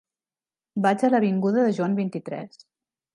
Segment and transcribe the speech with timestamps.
[0.85, 2.65] Vaig a l'avinguda de Joan vint-i-tres.